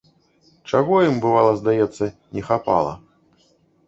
Чаго 0.69 0.95
ім, 1.09 1.19
бывала, 1.25 1.51
здаецца, 1.59 2.07
не 2.39 2.43
хапала? 2.47 2.95